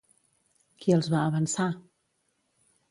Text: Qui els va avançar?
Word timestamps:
Qui 0.79 0.95
els 0.97 1.11
va 1.15 1.21
avançar? 1.27 1.71